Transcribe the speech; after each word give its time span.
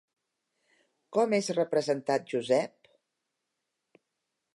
Com 1.17 1.35
és 1.39 1.49
representat 1.57 2.25
Josep? 2.33 2.89